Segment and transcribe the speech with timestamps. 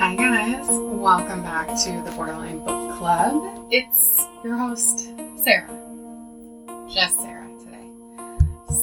[0.00, 0.66] Hi, guys.
[0.66, 3.68] Welcome back to the Borderline Book Club.
[3.70, 5.68] It's your host, Sarah.
[6.88, 7.86] Just Sarah today.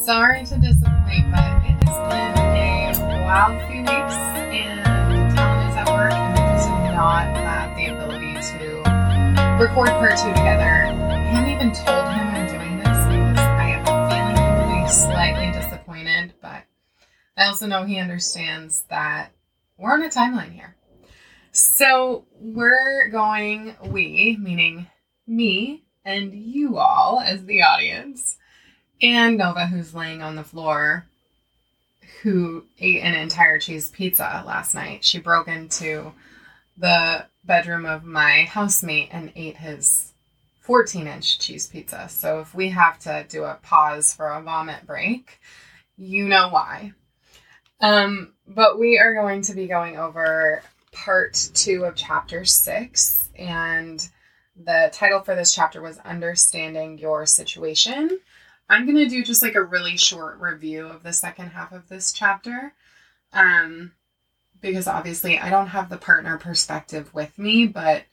[0.03, 5.87] Sorry to disappoint, but it has been a wild few weeks, and Talon is at
[5.89, 10.85] work, and I just not have the ability to record part two together.
[10.85, 16.33] I haven't even told him I'm doing this because I have a feeling slightly disappointed,
[16.43, 16.61] but
[17.35, 19.31] I also know he understands that
[19.79, 20.75] we're on a timeline here.
[21.57, 24.85] So we're going, we, meaning
[25.25, 28.37] me and you all as the audience,
[29.01, 31.07] and Nova, who's laying on the floor,
[32.21, 35.03] who ate an entire cheese pizza last night.
[35.03, 36.13] She broke into
[36.77, 40.13] the bedroom of my housemate and ate his
[40.61, 42.07] 14 inch cheese pizza.
[42.07, 45.39] So if we have to do a pause for a vomit break,
[45.97, 46.91] you know why.
[47.81, 53.29] Um, but we are going to be going over part two of chapter six.
[53.37, 54.07] And
[54.55, 58.19] the title for this chapter was Understanding Your Situation.
[58.69, 61.87] I'm going to do just like a really short review of the second half of
[61.87, 62.73] this chapter.
[63.33, 63.93] Um,
[64.61, 68.03] because obviously I don't have the partner perspective with me, but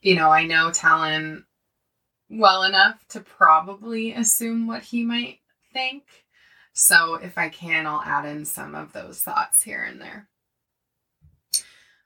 [0.00, 1.44] you know, I know Talon
[2.30, 5.40] well enough to probably assume what he might
[5.72, 6.04] think.
[6.72, 10.28] So if I can, I'll add in some of those thoughts here and there.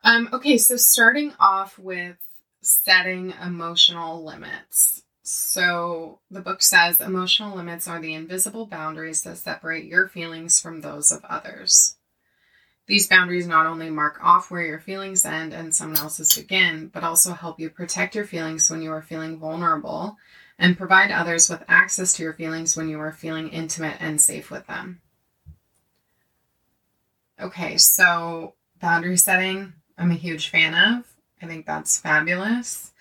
[0.05, 2.17] Um, okay, so starting off with
[2.61, 5.03] setting emotional limits.
[5.23, 10.81] So the book says emotional limits are the invisible boundaries that separate your feelings from
[10.81, 11.97] those of others.
[12.89, 17.05] These boundaries not only mark off where your feelings end and someone else's begin, but
[17.05, 20.17] also help you protect your feelings when you are feeling vulnerable
[20.59, 24.51] and provide others with access to your feelings when you are feeling intimate and safe
[24.51, 25.01] with them.
[27.41, 31.15] Okay, so boundary setting I'm a huge fan of.
[31.41, 32.93] I think that's fabulous.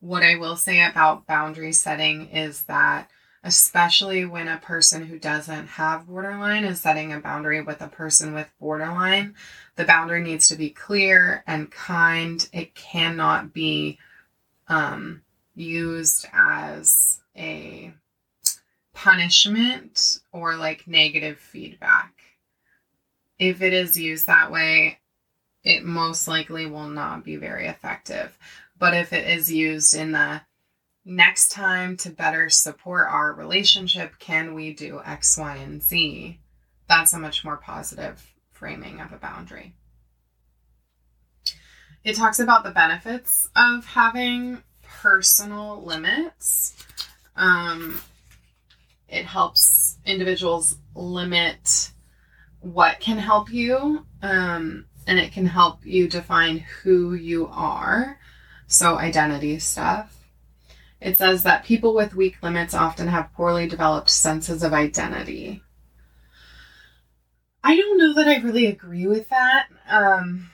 [0.00, 3.10] What I will say about boundary setting is that,
[3.42, 8.34] especially when a person who doesn't have borderline is setting a boundary with a person
[8.34, 9.34] with borderline,
[9.76, 12.48] the boundary needs to be clear and kind.
[12.52, 13.98] It cannot be
[14.68, 15.22] um,
[15.54, 17.92] used as a
[18.94, 22.12] punishment or like negative feedback.
[23.38, 24.98] If it is used that way,
[25.68, 28.36] it most likely will not be very effective.
[28.78, 30.40] But if it is used in the
[31.04, 36.40] next time to better support our relationship, can we do X, Y, and Z?
[36.88, 39.74] That's a much more positive framing of a boundary.
[42.02, 46.82] It talks about the benefits of having personal limits.
[47.36, 48.00] Um,
[49.06, 51.92] it helps individuals limit
[52.60, 54.06] what can help you.
[54.22, 58.20] Um, and it can help you define who you are.
[58.66, 60.14] So, identity stuff.
[61.00, 65.62] It says that people with weak limits often have poorly developed senses of identity.
[67.64, 69.68] I don't know that I really agree with that.
[69.88, 70.50] Um,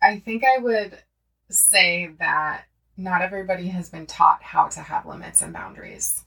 [0.00, 0.98] I think I would
[1.50, 2.64] say that
[2.96, 6.24] not everybody has been taught how to have limits and boundaries.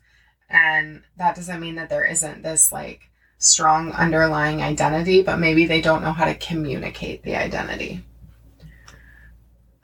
[0.49, 5.81] And that doesn't mean that there isn't this like strong underlying identity, but maybe they
[5.81, 8.03] don't know how to communicate the identity.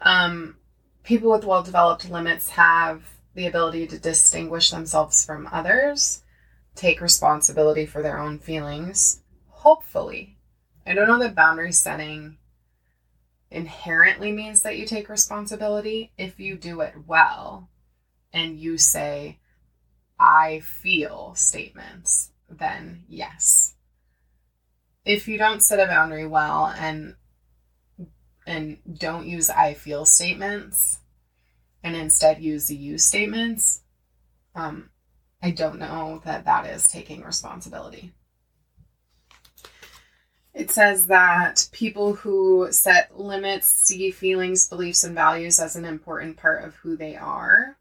[0.01, 0.57] Um,
[1.03, 6.21] people with well developed limits have the ability to distinguish themselves from others,
[6.75, 10.37] take responsibility for their own feelings, hopefully.
[10.85, 12.37] I don't know that boundary setting
[13.49, 17.69] inherently means that you take responsibility if you do it well
[18.33, 19.39] and you say,
[20.19, 23.75] I feel statements then yes.
[25.03, 27.15] If you don't set a boundary well and
[28.47, 30.99] and don't use I feel statements
[31.83, 33.81] and instead use the you statements,
[34.55, 34.89] um,
[35.41, 38.13] I don't know that that is taking responsibility.
[40.55, 46.37] It says that people who set limits see feelings, beliefs, and values as an important
[46.37, 47.77] part of who they are,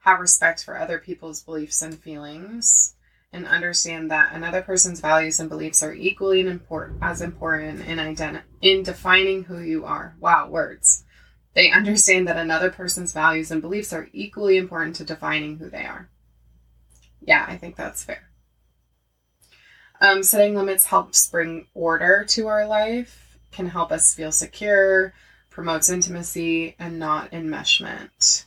[0.00, 2.95] have respect for other people's beliefs and feelings,
[3.36, 8.42] and understand that another person's values and beliefs are equally important as important in identi-
[8.62, 10.16] in defining who you are.
[10.18, 11.04] Wow, words.
[11.52, 15.84] They understand that another person's values and beliefs are equally important to defining who they
[15.84, 16.08] are.
[17.20, 18.30] Yeah, I think that's fair.
[20.00, 25.14] Um, setting limits helps bring order to our life, can help us feel secure,
[25.50, 28.44] promotes intimacy, and not enmeshment.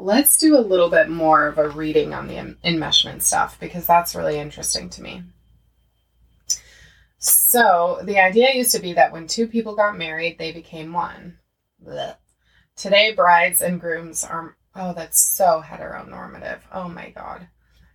[0.00, 4.14] Let's do a little bit more of a reading on the enmeshment stuff because that's
[4.14, 5.24] really interesting to me.
[7.18, 11.38] So the idea used to be that when two people got married, they became one.
[11.84, 12.14] Blech.
[12.76, 16.60] Today, brides and grooms are, oh, that's so heteronormative.
[16.72, 17.48] Oh my God.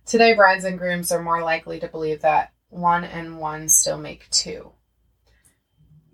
[0.04, 4.28] Today, brides and grooms are more likely to believe that one and one still make
[4.28, 4.73] two.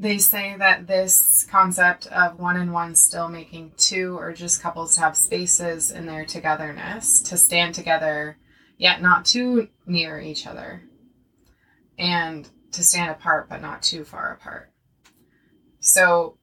[0.00, 4.94] They say that this concept of one and one still making two, or just couples
[4.94, 8.38] to have spaces in their togetherness, to stand together,
[8.78, 10.82] yet not too near each other,
[11.98, 14.72] and to stand apart, but not too far apart.
[15.80, 16.38] So,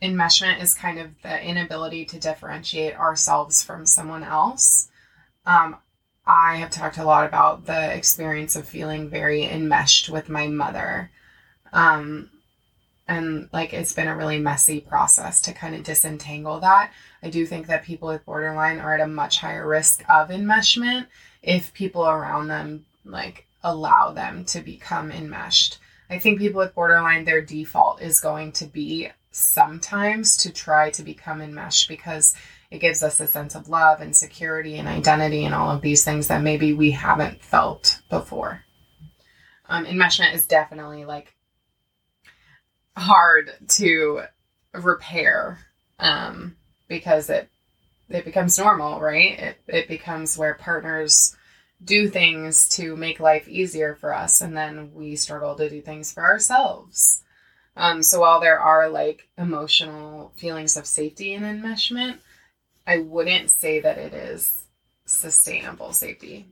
[0.00, 4.88] enmeshment is kind of the inability to differentiate ourselves from someone else.
[5.44, 5.76] Um,
[6.26, 11.10] I have talked a lot about the experience of feeling very enmeshed with my mother.
[11.74, 12.30] Um,
[13.08, 16.92] and like it's been a really messy process to kind of disentangle that.
[17.22, 21.06] I do think that people with borderline are at a much higher risk of enmeshment
[21.42, 25.78] if people around them like allow them to become enmeshed.
[26.10, 31.02] I think people with borderline, their default is going to be sometimes to try to
[31.02, 32.34] become enmeshed because
[32.70, 36.04] it gives us a sense of love and security and identity and all of these
[36.04, 38.62] things that maybe we haven't felt before.
[39.68, 41.34] Um, enmeshment is definitely like
[42.96, 44.22] hard to
[44.72, 45.58] repair
[45.98, 46.56] um,
[46.88, 47.48] because it
[48.08, 49.38] it becomes normal, right?
[49.38, 51.36] It it becomes where partners
[51.84, 56.12] do things to make life easier for us, and then we struggle to do things
[56.12, 57.22] for ourselves.
[57.76, 62.18] Um, so while there are like emotional feelings of safety and enmeshment,
[62.86, 64.64] I wouldn't say that it is
[65.06, 66.46] sustainable safety.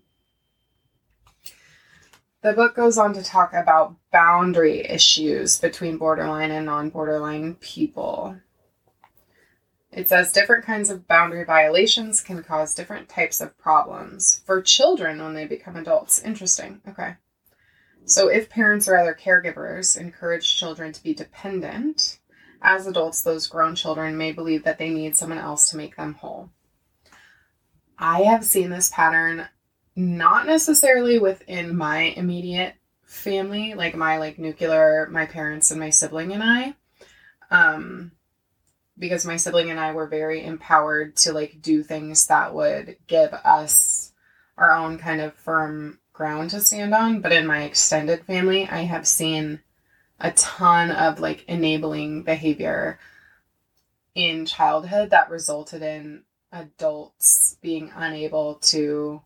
[2.42, 8.36] The book goes on to talk about boundary issues between borderline and non borderline people.
[9.92, 15.20] It says different kinds of boundary violations can cause different types of problems for children
[15.20, 16.22] when they become adults.
[16.22, 16.80] Interesting.
[16.88, 17.16] Okay.
[18.06, 22.20] So, if parents or other caregivers encourage children to be dependent,
[22.62, 26.14] as adults, those grown children may believe that they need someone else to make them
[26.14, 26.50] whole.
[27.98, 29.48] I have seen this pattern
[29.96, 36.32] not necessarily within my immediate family, like my like nuclear, my parents and my sibling
[36.32, 36.74] and I.
[37.50, 38.12] Um
[38.98, 43.32] because my sibling and I were very empowered to like do things that would give
[43.32, 44.12] us
[44.58, 48.82] our own kind of firm ground to stand on, but in my extended family, I
[48.82, 49.60] have seen
[50.20, 52.98] a ton of like enabling behavior
[54.14, 59.22] in childhood that resulted in adults being unable to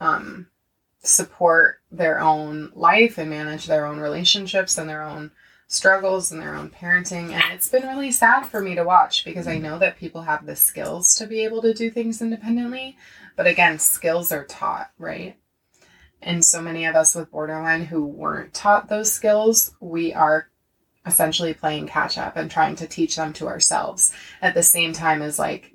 [0.00, 0.48] um,
[1.00, 5.30] support their own life and manage their own relationships and their own
[5.68, 7.30] struggles and their own parenting.
[7.32, 10.46] And it's been really sad for me to watch because I know that people have
[10.46, 12.96] the skills to be able to do things independently.
[13.36, 15.36] But again, skills are taught, right?
[16.20, 20.48] And so many of us with borderline who weren't taught those skills, we are
[21.06, 24.12] essentially playing catch up and trying to teach them to ourselves
[24.42, 25.72] at the same time as like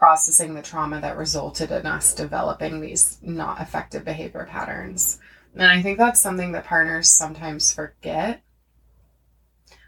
[0.00, 5.20] processing the trauma that resulted in us developing these not effective behavior patterns.
[5.54, 8.40] And I think that's something that partners sometimes forget,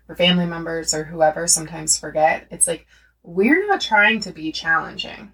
[0.07, 2.47] or family members or whoever sometimes forget.
[2.51, 2.87] It's like,
[3.23, 5.33] we're not trying to be challenging.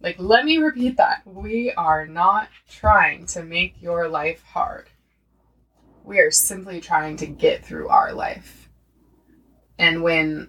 [0.00, 1.20] Like, let me repeat that.
[1.26, 4.88] We are not trying to make your life hard.
[6.02, 8.70] We are simply trying to get through our life.
[9.78, 10.48] And when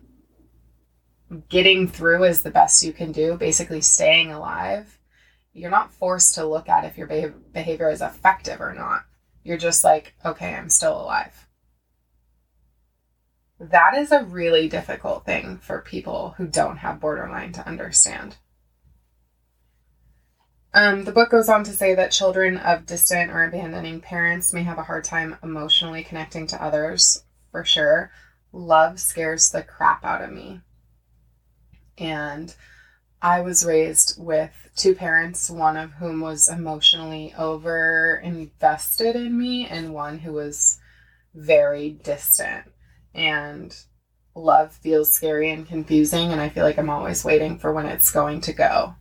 [1.50, 4.98] getting through is the best you can do, basically staying alive,
[5.54, 9.04] you're not forced to look at if your behavior is effective or not.
[9.44, 11.48] You're just like, okay, I'm still alive.
[13.60, 18.36] That is a really difficult thing for people who don't have borderline to understand.
[20.74, 24.62] Um, the book goes on to say that children of distant or abandoning parents may
[24.62, 28.12] have a hard time emotionally connecting to others, for sure.
[28.52, 30.62] Love scares the crap out of me.
[31.98, 32.54] And
[33.22, 39.66] I was raised with two parents, one of whom was emotionally over invested in me,
[39.66, 40.80] and one who was
[41.34, 42.66] very distant.
[43.14, 43.76] And
[44.36, 48.12] love feels scary and confusing, and I feel like I'm always waiting for when it's
[48.12, 48.96] going to go.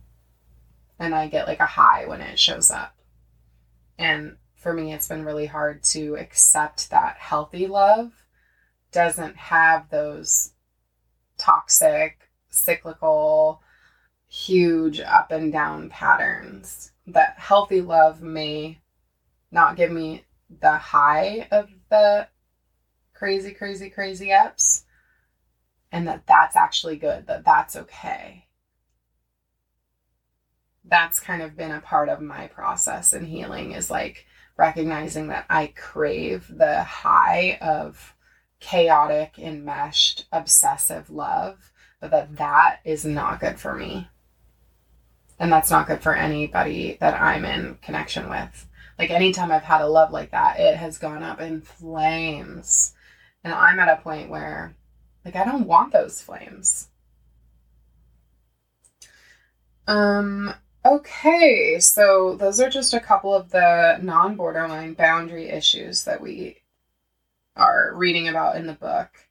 [0.99, 2.95] And I get like a high when it shows up.
[3.99, 8.11] And for me, it's been really hard to accept that healthy love
[8.91, 10.53] doesn't have those
[11.37, 13.61] toxic cyclical,
[14.27, 16.91] huge up and down patterns.
[17.07, 18.79] That healthy love may
[19.51, 20.25] not give me
[20.59, 22.27] the high of the
[23.13, 24.85] crazy, crazy, crazy ups,
[25.91, 28.45] and that that's actually good, that that's okay.
[30.83, 34.25] That's kind of been a part of my process in healing is like
[34.57, 38.15] recognizing that I crave the high of
[38.59, 44.07] chaotic, enmeshed, obsessive love, but that that is not good for me.
[45.39, 48.67] And that's not good for anybody that I'm in connection with.
[48.97, 52.93] Like anytime I've had a love like that, it has gone up in flames.
[53.43, 54.75] And I'm at a point where,
[55.23, 56.89] like, I don't want those flames.
[59.87, 60.53] Um,
[60.85, 66.57] okay, so those are just a couple of the non borderline boundary issues that we
[67.55, 69.26] are reading about in the book.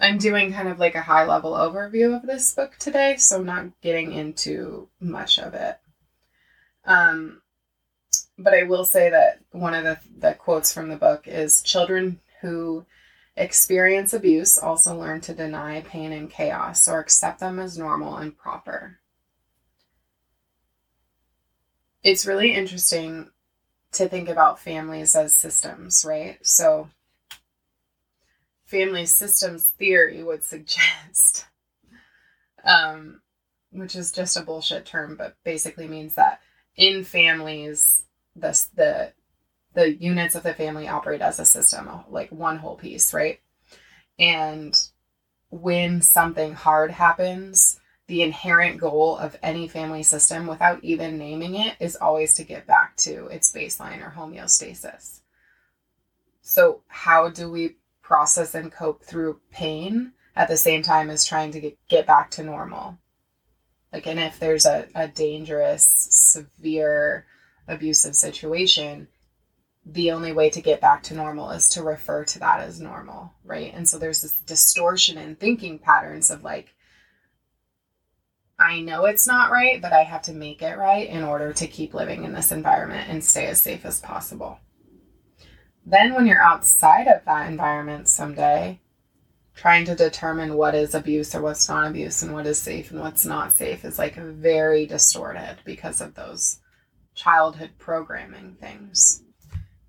[0.00, 3.46] I'm doing kind of like a high level overview of this book today, so I'm
[3.46, 5.78] not getting into much of it.
[6.84, 7.42] Um,
[8.38, 12.20] but I will say that one of the, the quotes from the book is children
[12.40, 12.84] who
[13.36, 18.36] experience abuse also learn to deny pain and chaos or accept them as normal and
[18.36, 18.98] proper.
[22.02, 23.30] It's really interesting
[23.92, 26.38] to think about families as systems, right?
[26.46, 26.90] So,
[28.74, 31.46] family systems theory would suggest,
[32.64, 33.20] um,
[33.70, 36.40] which is just a bullshit term, but basically means that
[36.76, 38.02] in families,
[38.34, 39.12] the the
[39.74, 43.40] the units of the family operate as a system, like one whole piece, right?
[44.18, 44.80] And
[45.50, 47.78] when something hard happens,
[48.08, 52.66] the inherent goal of any family system, without even naming it, is always to get
[52.66, 55.20] back to its baseline or homeostasis.
[56.42, 61.50] So, how do we process and cope through pain at the same time as trying
[61.50, 62.98] to get, get back to normal?
[63.92, 67.26] Like, and if there's a, a dangerous, severe,
[67.66, 69.08] abusive situation,
[69.86, 73.32] the only way to get back to normal is to refer to that as normal,
[73.44, 73.72] right?
[73.74, 76.74] And so there's this distortion in thinking patterns of like,
[78.58, 81.66] I know it's not right, but I have to make it right in order to
[81.66, 84.58] keep living in this environment and stay as safe as possible.
[85.86, 88.80] Then, when you're outside of that environment someday,
[89.54, 93.00] trying to determine what is abuse or what's not abuse and what is safe and
[93.00, 96.58] what's not safe is like very distorted because of those
[97.14, 99.22] childhood programming things.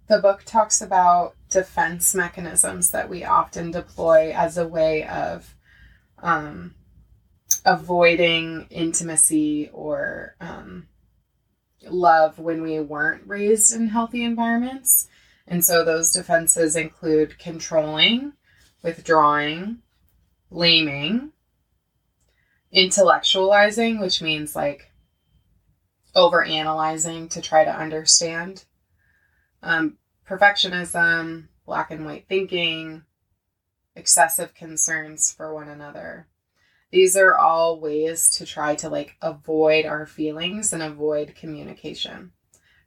[0.07, 5.55] The book talks about defense mechanisms that we often deploy as a way of
[6.21, 6.75] um,
[7.65, 10.87] avoiding intimacy or um,
[11.89, 15.07] love when we weren't raised in healthy environments.
[15.47, 18.33] And so those defenses include controlling,
[18.81, 19.79] withdrawing,
[20.49, 21.31] blaming,
[22.73, 24.91] intellectualizing, which means like
[26.15, 28.65] over analyzing to try to understand.
[29.61, 29.97] Um,
[30.27, 33.03] perfectionism, black and white thinking,
[33.95, 36.27] excessive concerns for one another.
[36.91, 42.31] These are all ways to try to like avoid our feelings and avoid communication.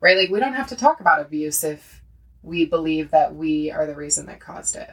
[0.01, 0.17] Right?
[0.17, 1.98] Like we don't have to talk about abuse if
[2.43, 4.91] we believe that we are the reason that caused it.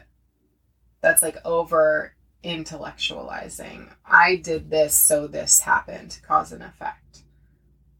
[1.00, 3.92] That's like over intellectualizing.
[4.04, 7.22] I did this so this happened, cause and effect.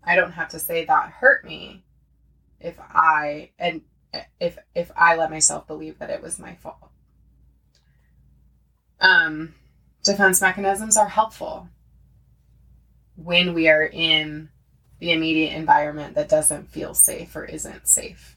[0.05, 1.85] I don't have to say that hurt me
[2.61, 3.83] if I and
[4.41, 6.91] if if I let myself believe that it was my fault.
[9.01, 9.55] Um,
[10.03, 11.69] defense mechanisms are helpful
[13.17, 14.49] when we are in
[15.01, 18.37] the immediate environment that doesn't feel safe or isn't safe.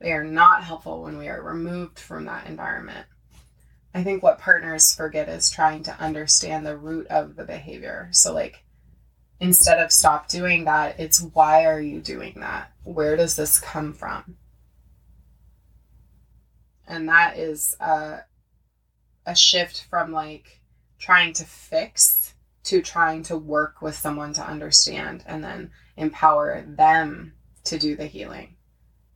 [0.00, 3.06] They are not helpful when we are removed from that environment.
[3.92, 8.08] I think what partners forget is trying to understand the root of the behavior.
[8.12, 8.64] So, like,
[9.40, 12.72] instead of stop doing that, it's why are you doing that?
[12.84, 14.36] Where does this come from?
[16.86, 18.20] And that is a,
[19.26, 20.60] a shift from like
[20.98, 27.34] trying to fix to trying to work with someone to understand and then empower them
[27.64, 28.56] to do the healing.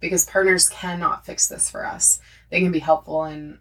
[0.04, 2.20] Because partners cannot fix this for us.
[2.50, 3.58] They can be helpful in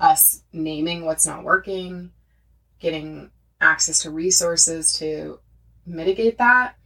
[0.00, 2.12] us naming what's not working,
[2.80, 3.30] getting
[3.60, 5.38] access to resources to
[5.84, 6.76] mitigate that,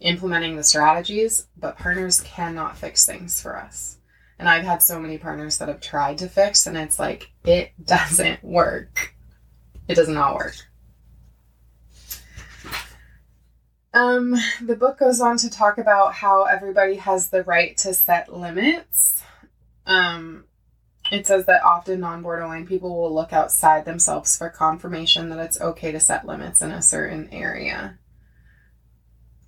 [0.00, 3.96] implementing the strategies, but partners cannot fix things for us.
[4.38, 7.72] And I've had so many partners that have tried to fix, and it's like, it
[7.82, 9.14] doesn't work.
[9.88, 10.56] It does not work.
[13.92, 18.32] Um, the book goes on to talk about how everybody has the right to set
[18.32, 19.22] limits.
[19.86, 20.44] Um,
[21.10, 25.60] it says that often non borderline people will look outside themselves for confirmation that it's
[25.60, 27.98] okay to set limits in a certain area.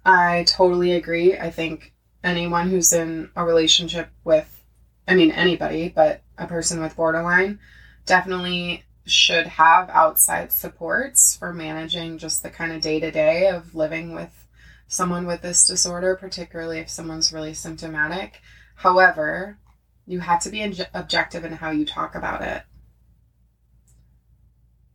[0.04, 1.38] I totally agree.
[1.38, 1.92] I think
[2.24, 4.64] anyone who's in a relationship with,
[5.06, 7.60] I mean, anybody, but a person with borderline
[8.06, 13.74] definitely should have outside supports for managing just the kind of day to day of
[13.74, 14.46] living with
[14.86, 18.40] someone with this disorder, particularly if someone's really symptomatic.
[18.76, 19.58] However,
[20.06, 22.62] you have to be objective in how you talk about it.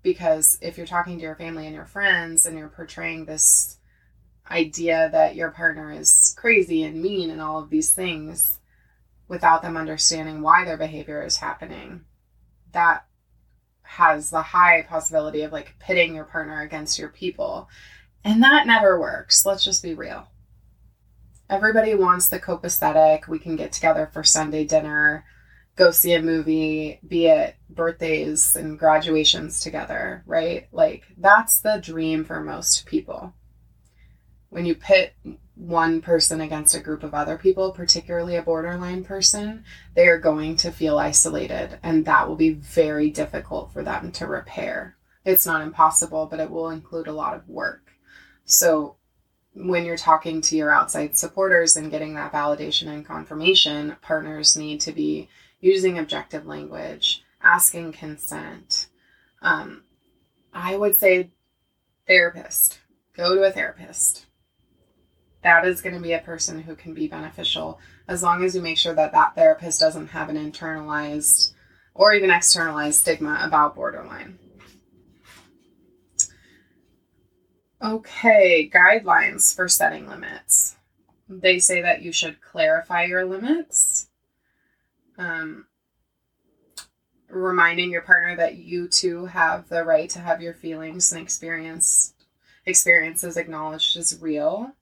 [0.04, 3.78] Because if you're talking to your family and your friends and you're portraying this
[4.50, 8.60] idea that your partner is crazy and mean and all of these things
[9.28, 12.02] without them understanding why their behavior is happening,
[12.72, 13.07] that
[13.88, 17.70] has the high possibility of like pitting your partner against your people.
[18.24, 19.46] And that never works.
[19.46, 20.28] Let's just be real.
[21.50, 23.28] Everybody wants the copacetic.
[23.28, 25.24] We can get together for Sunday dinner,
[25.78, 30.68] go see a movie, be it birthdays and graduations together, right?
[30.74, 33.34] Like that's the dream for most people.
[34.50, 35.14] When you pit
[35.58, 39.64] one person against a group of other people, particularly a borderline person,
[39.96, 44.28] they are going to feel isolated, and that will be very difficult for them to
[44.28, 44.96] repair.
[45.26, 47.92] It's not impossible, but it will include a lot of work.
[48.46, 48.98] So,
[49.56, 54.80] when you're talking to your outside supporters and getting that validation and confirmation, partners need
[54.82, 55.28] to be
[55.60, 58.88] using objective language, asking consent.
[59.42, 59.84] Um,
[60.54, 61.32] I would say
[62.06, 62.80] therapist.
[63.16, 64.27] Go to a therapist
[65.48, 68.62] that is going to be a person who can be beneficial as long as you
[68.62, 71.54] make sure that that therapist doesn't have an internalized
[71.96, 74.38] or even externalized stigma about borderline.
[77.82, 80.76] Okay, guidelines for setting limits.
[81.30, 84.10] They say that you should clarify your limits,
[85.18, 85.66] um,
[87.30, 92.14] reminding your partner that you too have the right to have your feelings and experience
[92.66, 94.74] experiences acknowledged as real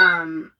[0.00, 0.52] um,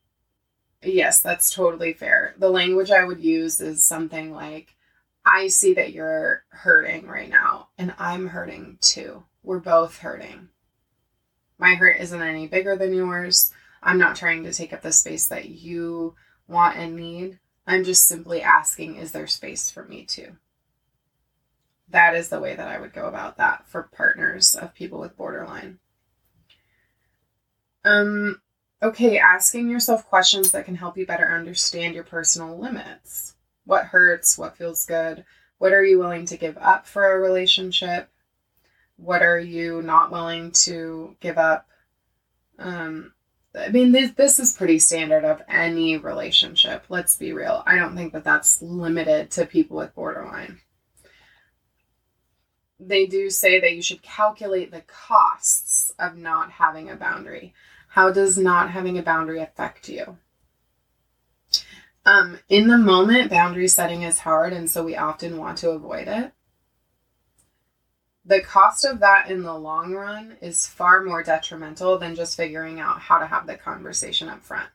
[0.83, 2.35] yes, that's totally fair.
[2.39, 4.77] The language I would use is something like,
[5.25, 9.25] I see that you're hurting right now, and I'm hurting too.
[9.43, 10.51] We're both hurting.
[11.59, 13.51] My hurt isn't any bigger than yours.
[13.83, 16.15] I'm not trying to take up the space that you
[16.47, 17.39] want and need.
[17.67, 20.37] I'm just simply asking, is there space for me too?
[21.89, 25.17] That is the way that I would go about that for partners of people with
[25.17, 25.79] borderline.
[27.85, 28.41] Um,
[28.83, 33.35] Okay, asking yourself questions that can help you better understand your personal limits.
[33.67, 34.39] What hurts?
[34.39, 35.25] What feels good?
[35.59, 38.09] What are you willing to give up for a relationship?
[38.97, 41.69] What are you not willing to give up?
[42.59, 43.13] Um,
[43.55, 46.85] I mean, this, this is pretty standard of any relationship.
[46.89, 47.63] Let's be real.
[47.67, 50.61] I don't think that that's limited to people with borderline.
[52.81, 57.53] They do say that you should calculate the costs of not having a boundary.
[57.89, 60.17] How does not having a boundary affect you?
[62.07, 66.09] Um, in the moment, boundary setting is hard, and so we often want to avoid
[66.09, 66.33] it.
[68.25, 72.81] The cost of that in the long run is far more detrimental than just figuring
[72.81, 74.71] out how to have the conversation up front.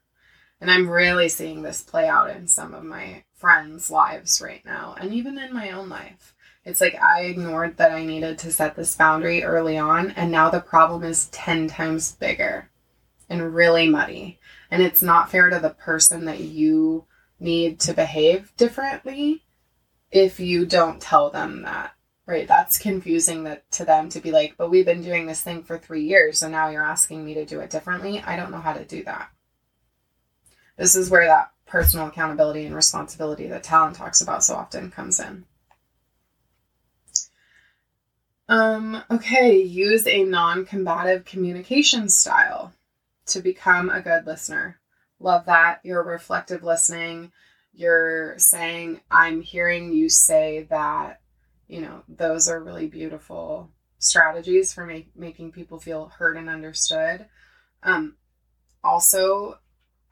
[0.62, 4.96] And I'm really seeing this play out in some of my friends' lives right now,
[5.00, 6.35] and even in my own life.
[6.65, 10.49] It's like I ignored that I needed to set this boundary early on, and now
[10.49, 12.71] the problem is 10 times bigger
[13.30, 14.39] and really muddy.
[14.71, 17.06] And it's not fair to the person that you
[17.39, 19.43] need to behave differently
[20.12, 21.91] if you don't tell them that.
[22.28, 22.47] Right?
[22.47, 25.78] That's confusing that to them to be like, "But we've been doing this thing for
[25.78, 28.73] 3 years, so now you're asking me to do it differently." I don't know how
[28.73, 29.30] to do that.
[30.75, 35.19] This is where that personal accountability and responsibility that Talon talks about so often comes
[35.19, 35.45] in.
[38.47, 42.73] Um, okay, use a non combative communication style
[43.27, 44.79] to become a good listener.
[45.19, 45.79] Love that.
[45.84, 47.31] You're reflective listening.
[47.73, 51.19] You're saying, I'm hearing you say that,
[51.67, 57.25] you know, those are really beautiful strategies for make, making people feel heard and understood.
[57.81, 58.15] Um,
[58.84, 59.60] also,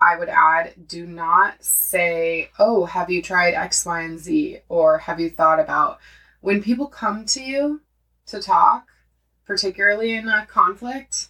[0.02, 4.60] I would add do not say, Oh, have you tried X, Y, and Z?
[4.68, 6.00] Or have you thought about
[6.42, 7.82] when people come to you
[8.34, 8.88] to talk,
[9.46, 11.30] particularly in a conflict,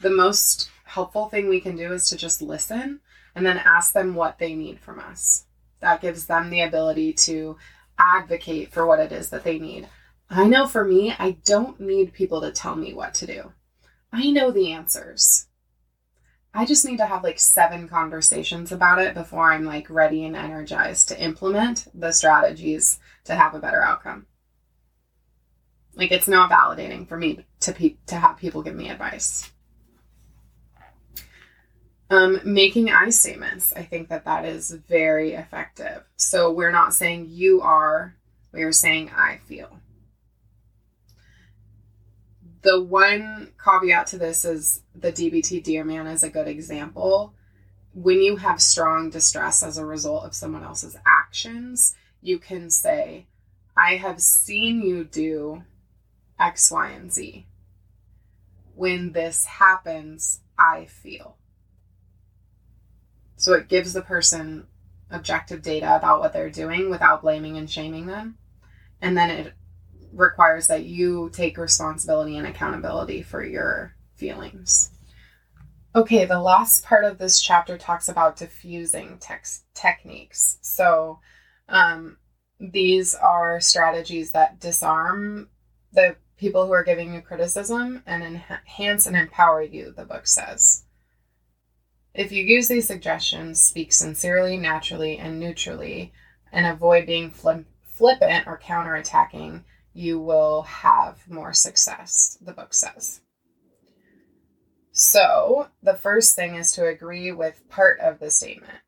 [0.00, 3.00] the most helpful thing we can do is to just listen
[3.34, 5.44] and then ask them what they need from us.
[5.80, 7.58] That gives them the ability to
[7.98, 9.88] advocate for what it is that they need.
[10.30, 13.52] I know for me, I don't need people to tell me what to do.
[14.12, 15.48] I know the answers.
[16.54, 20.34] I just need to have like seven conversations about it before I'm like ready and
[20.34, 24.26] energized to implement the strategies to have a better outcome.
[25.96, 29.50] Like it's not validating for me to pe- to have people give me advice.
[32.10, 33.72] Um, making I statements.
[33.74, 36.04] I think that that is very effective.
[36.16, 38.14] So we're not saying you are,
[38.52, 39.80] we are saying I feel.
[42.62, 47.34] The one caveat to this is the DBT Dear Man is a good example.
[47.92, 53.26] when you have strong distress as a result of someone else's actions, you can say,
[53.76, 55.64] I have seen you do
[56.38, 57.46] X, Y, and Z.
[58.74, 61.36] When this happens, I feel.
[63.36, 64.66] So it gives the person
[65.10, 68.38] objective data about what they're doing without blaming and shaming them.
[69.00, 69.54] And then it
[70.12, 74.90] requires that you take responsibility and accountability for your feelings.
[75.94, 80.58] Okay, the last part of this chapter talks about diffusing tex- techniques.
[80.60, 81.20] So,
[81.68, 82.18] um,
[82.58, 85.48] these are strategies that disarm
[85.92, 90.84] the people who are giving you criticism and enhance and empower you, the book says.
[92.14, 96.12] If you use these suggestions, speak sincerely, naturally, and neutrally,
[96.52, 103.20] and avoid being flippant or counterattacking, you will have more success, the book says.
[104.92, 108.78] So, the first thing is to agree with part of the statement.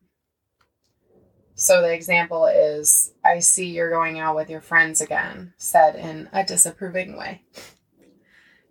[1.61, 6.29] So, the example is I see you're going out with your friends again, said in
[6.33, 7.43] a disapproving way.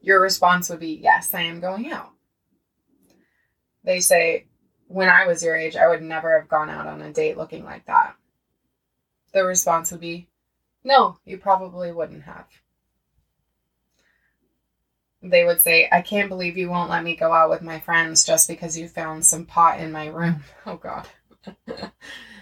[0.01, 2.11] Your response would be, Yes, I am going out.
[3.83, 4.45] They say,
[4.87, 7.65] When I was your age, I would never have gone out on a date looking
[7.65, 8.15] like that.
[9.33, 10.29] The response would be,
[10.85, 12.47] No, you probably wouldn't have
[15.21, 18.23] they would say, I can't believe you won't let me go out with my friends
[18.23, 20.43] just because you found some pot in my room.
[20.65, 21.07] Oh, God.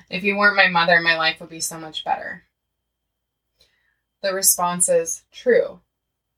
[0.09, 2.43] if you weren't my mother, my life would be so much better.
[4.21, 5.81] The response is true.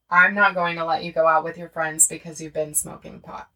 [0.10, 3.19] I'm not going to let you go out with your friends because you've been smoking
[3.19, 3.49] pot.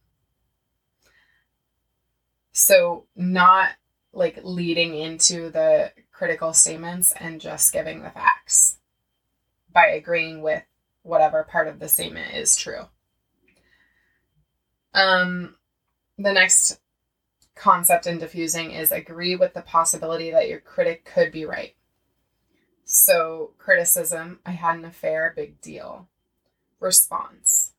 [2.51, 3.69] So, not
[4.11, 8.77] like leading into the critical statements and just giving the facts
[9.73, 10.63] by agreeing with
[11.03, 12.83] whatever part of the statement is true.
[14.93, 15.55] Um,
[16.17, 16.80] the next
[17.61, 21.75] concept in diffusing is agree with the possibility that your critic could be right.
[22.85, 26.07] So, criticism, I had an affair, big deal.
[26.79, 27.73] Response.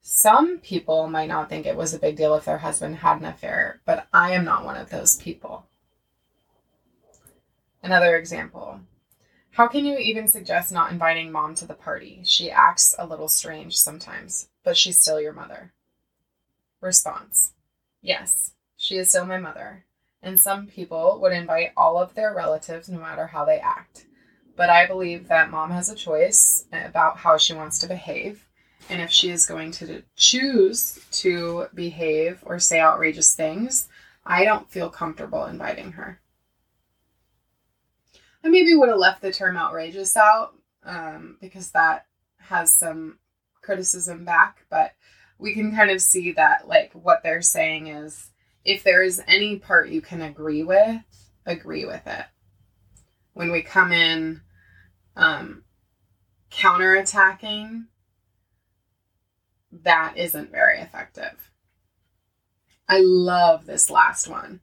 [0.00, 3.26] Some people might not think it was a big deal if their husband had an
[3.26, 5.66] affair, but I am not one of those people.
[7.82, 8.80] Another example.
[9.50, 12.20] How can you even suggest not inviting mom to the party?
[12.24, 15.72] She acts a little strange sometimes, but she's still your mother.
[16.80, 17.52] Response
[18.00, 19.84] Yes, she is still my mother,
[20.22, 24.06] and some people would invite all of their relatives no matter how they act.
[24.56, 28.46] But I believe that mom has a choice about how she wants to behave,
[28.88, 33.88] and if she is going to choose to behave or say outrageous things,
[34.24, 36.20] I don't feel comfortable inviting her.
[38.44, 42.06] I maybe would have left the term outrageous out um, because that
[42.38, 43.18] has some
[43.60, 44.92] criticism back, but
[45.38, 48.30] we can kind of see that like what they're saying is
[48.64, 51.02] if there is any part you can agree with,
[51.46, 52.24] agree with it.
[53.32, 54.40] When we come in
[55.16, 55.64] um,
[56.50, 57.86] counterattacking,
[59.70, 61.50] that isn't very effective.
[62.88, 64.60] I love this last one.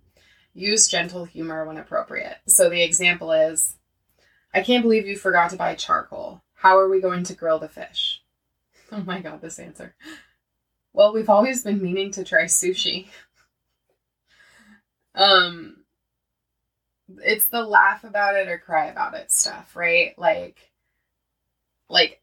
[0.53, 2.37] Use gentle humor when appropriate.
[2.47, 3.75] So the example is
[4.53, 6.41] I can't believe you forgot to buy charcoal.
[6.53, 8.21] How are we going to grill the fish?
[8.91, 9.95] Oh my god, this answer.
[10.93, 13.07] Well, we've always been meaning to try sushi.
[15.15, 15.77] Um
[17.19, 20.17] it's the laugh about it or cry about it stuff, right?
[20.17, 20.57] Like
[21.89, 22.21] like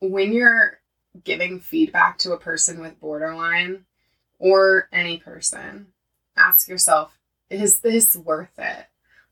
[0.00, 0.80] when you're
[1.22, 3.84] giving feedback to a person with borderline
[4.38, 5.88] or any person,
[6.36, 7.18] ask yourself,
[7.50, 8.86] is this worth it?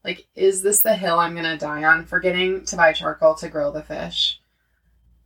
[0.05, 3.73] Like, is this the hill I'm gonna die on forgetting to buy charcoal to grill
[3.73, 4.41] the fish?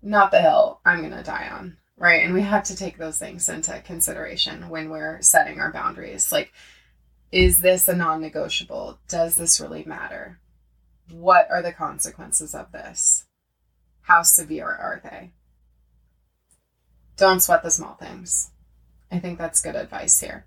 [0.02, 2.24] Not the hill I'm gonna die on, right?
[2.24, 6.30] And we have to take those things into consideration when we're setting our boundaries.
[6.30, 6.52] Like,
[7.32, 8.98] is this a non negotiable?
[9.08, 10.38] Does this really matter?
[11.10, 13.26] What are the consequences of this?
[14.02, 15.32] How severe are they?
[17.16, 18.50] Don't sweat the small things.
[19.10, 20.46] I think that's good advice here.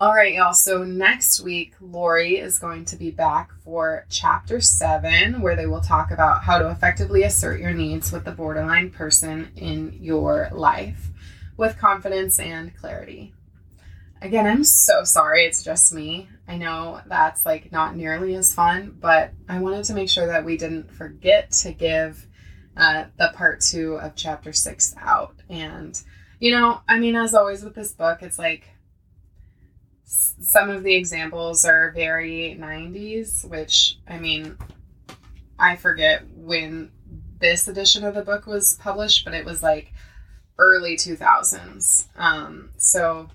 [0.00, 0.52] All right, y'all.
[0.52, 5.80] So next week, Lori is going to be back for chapter seven, where they will
[5.80, 11.10] talk about how to effectively assert your needs with the borderline person in your life
[11.56, 13.32] with confidence and clarity.
[14.22, 16.28] Again, I'm so sorry it's just me.
[16.46, 20.44] I know that's like not nearly as fun, but I wanted to make sure that
[20.44, 22.24] we didn't forget to give
[22.76, 25.34] uh, the part two of chapter six out.
[25.50, 26.00] And,
[26.38, 28.68] you know, I mean, as always with this book, it's like,
[30.04, 34.56] some of the examples are very 90s, which I mean,
[35.58, 36.92] I forget when
[37.40, 39.92] this edition of the book was published, but it was like
[40.58, 42.06] early 2000s.
[42.16, 43.28] Um, so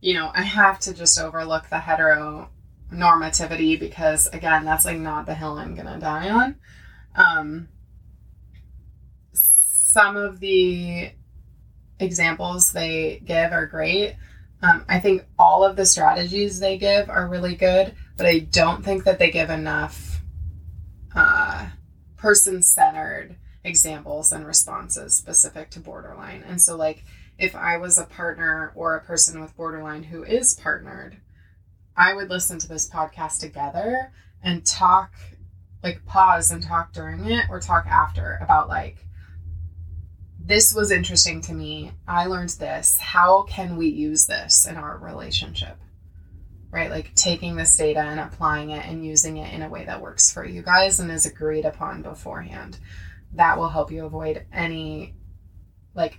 [0.00, 5.34] you know, I have to just overlook the heteronormativity because, again, that's like not the
[5.34, 6.56] hill I'm to die on.
[7.14, 7.68] Um,
[9.32, 11.10] some of the
[11.98, 14.16] examples they give are great.
[14.62, 18.84] Um, I think all of the strategies they give are really good, but I don't
[18.84, 20.22] think that they give enough
[21.14, 21.68] uh,
[22.16, 26.44] person centered examples and responses specific to borderline.
[26.46, 27.04] And so, like,
[27.38, 31.18] if I was a partner or a person with borderline who is partnered,
[31.96, 35.12] I would listen to this podcast together and talk,
[35.82, 38.98] like, pause and talk during it or talk after about, like,
[40.48, 41.92] this was interesting to me.
[42.06, 42.98] I learned this.
[42.98, 45.76] How can we use this in our relationship?
[46.70, 46.90] Right?
[46.90, 50.32] Like taking this data and applying it and using it in a way that works
[50.32, 52.78] for you guys and is agreed upon beforehand.
[53.34, 55.14] That will help you avoid any
[55.94, 56.18] like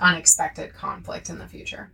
[0.00, 1.92] unexpected conflict in the future.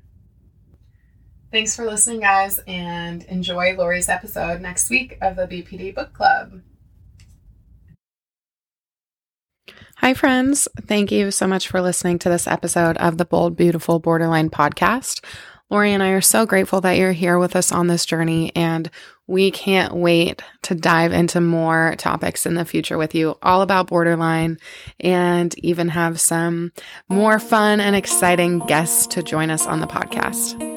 [1.53, 6.61] Thanks for listening, guys, and enjoy Lori's episode next week of the BPD Book Club.
[9.99, 10.69] Hi, friends.
[10.83, 15.25] Thank you so much for listening to this episode of the Bold, Beautiful Borderline podcast.
[15.69, 18.89] Lori and I are so grateful that you're here with us on this journey, and
[19.27, 23.89] we can't wait to dive into more topics in the future with you, all about
[23.89, 24.59] borderline,
[25.01, 26.73] and even have some
[27.09, 30.76] more fun and exciting guests to join us on the podcast.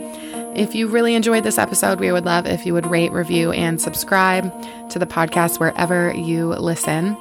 [0.60, 3.80] If you really enjoyed this episode, we would love if you would rate, review, and
[3.80, 4.52] subscribe
[4.90, 7.16] to the podcast wherever you listen.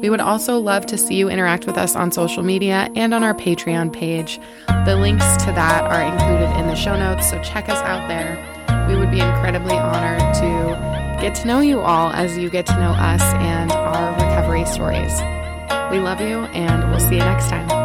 [0.00, 3.24] We would also love to see you interact with us on social media and on
[3.24, 4.38] our Patreon page.
[4.86, 8.38] The links to that are included in the show notes, so check us out there.
[8.88, 12.76] We would be incredibly honored to get to know you all as you get to
[12.78, 15.20] know us and our recovery stories.
[15.90, 17.83] We love you, and we'll see you next time.